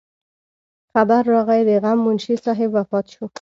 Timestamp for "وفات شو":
2.77-3.25